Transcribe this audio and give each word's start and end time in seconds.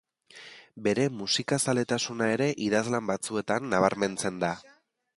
Bere 0.87 1.05
musikazaletasuna 1.17 2.31
ere 2.39 2.49
idazlan 2.69 3.13
batzuetan 3.13 3.73
nabarmentzen 3.75 4.43
da. 4.47 4.55